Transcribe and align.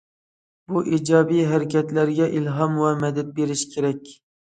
بۇ 0.71 0.79
ئىجابىي 0.97 1.43
ھەرىكەتلەرگە 1.51 2.29
ئىلھام 2.39 2.79
ۋە 2.85 2.95
مەدەت 3.05 3.29
بېرىش 3.37 3.63
كېرەك. 3.75 4.11